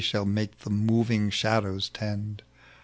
[0.25, 2.41] make the moving shadows tend.